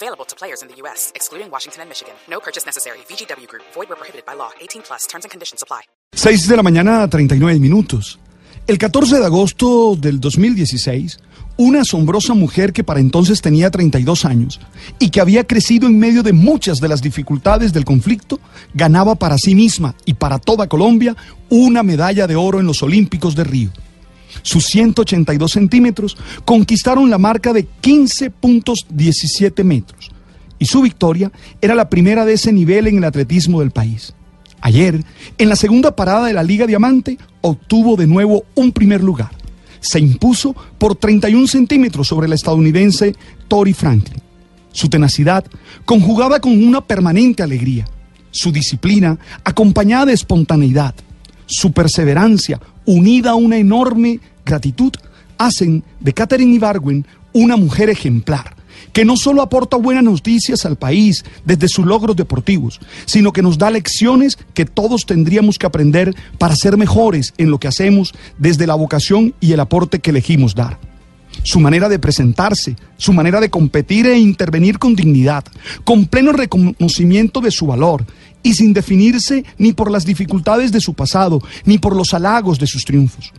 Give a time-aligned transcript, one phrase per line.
[0.00, 2.14] Available to players in the U.S., excluding Washington and Michigan.
[2.30, 2.98] No purchase necessary.
[3.10, 3.64] VGW Group.
[3.74, 4.50] Void where prohibited by law.
[4.60, 5.08] 18 plus.
[5.08, 5.82] Terms and conditions apply.
[6.14, 8.20] 6 de la mañana, 39 minutos.
[8.68, 11.18] El 14 de agosto del 2016,
[11.56, 14.60] una asombrosa mujer que para entonces tenía 32 años
[15.00, 18.38] y que había crecido en medio de muchas de las dificultades del conflicto,
[18.74, 21.16] ganaba para sí misma y para toda Colombia
[21.48, 23.70] una medalla de oro en los Olímpicos de Río.
[24.42, 30.10] Sus 182 centímetros conquistaron la marca de 15.17 metros
[30.58, 34.14] y su victoria era la primera de ese nivel en el atletismo del país.
[34.60, 35.04] Ayer,
[35.38, 39.30] en la segunda parada de la Liga Diamante, obtuvo de nuevo un primer lugar.
[39.80, 43.14] Se impuso por 31 centímetros sobre la estadounidense
[43.46, 44.20] Tori Franklin.
[44.72, 45.44] Su tenacidad,
[45.84, 47.86] conjugada con una permanente alegría.
[48.30, 50.94] Su disciplina, acompañada de espontaneidad.
[51.46, 54.92] Su perseverancia, unida a una enorme gratitud,
[55.36, 58.56] hacen de Katherine Ibargüen una mujer ejemplar
[58.94, 63.58] que no solo aporta buenas noticias al país desde sus logros deportivos, sino que nos
[63.58, 68.66] da lecciones que todos tendríamos que aprender para ser mejores en lo que hacemos desde
[68.66, 70.87] la vocación y el aporte que elegimos dar.
[71.42, 75.44] Su manera de presentarse, su manera de competir e intervenir con dignidad,
[75.84, 78.04] con pleno reconocimiento de su valor
[78.42, 82.66] y sin definirse ni por las dificultades de su pasado, ni por los halagos de
[82.66, 83.32] sus triunfos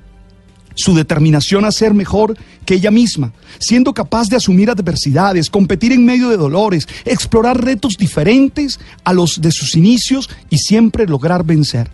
[0.79, 6.05] su determinación a ser mejor que ella misma, siendo capaz de asumir adversidades, competir en
[6.05, 11.91] medio de dolores, explorar retos diferentes a los de sus inicios y siempre lograr vencer.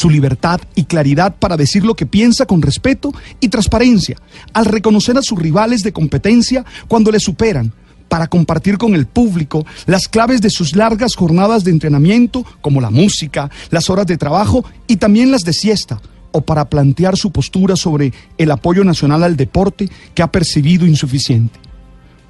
[0.00, 4.16] Su libertad y claridad para decir lo que piensa con respeto y transparencia,
[4.54, 7.74] al reconocer a sus rivales de competencia cuando le superan,
[8.08, 12.88] para compartir con el público las claves de sus largas jornadas de entrenamiento, como la
[12.88, 16.00] música, las horas de trabajo y también las de siesta,
[16.32, 21.60] o para plantear su postura sobre el apoyo nacional al deporte que ha percibido insuficiente.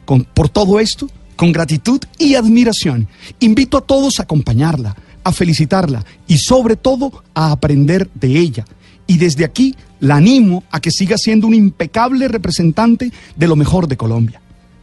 [0.07, 3.07] Con, por todo esto, con gratitud y admiración,
[3.39, 8.65] invito a todos a acompañarla, a felicitarla y sobre todo a aprender de ella.
[9.07, 13.89] Y desde aquí la animo a que siga siendo un impecable representante de lo mejor
[13.89, 14.41] de Colombia.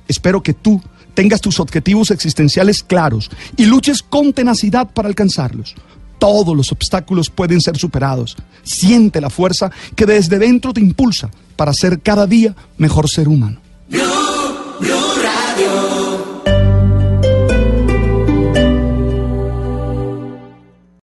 [0.07, 0.81] Espero que tú
[1.13, 5.75] tengas tus objetivos existenciales claros y luches con tenacidad para alcanzarlos.
[6.19, 8.35] Todos los obstáculos pueden ser superados.
[8.63, 13.59] Siente la fuerza que desde dentro te impulsa para ser cada día mejor ser humano.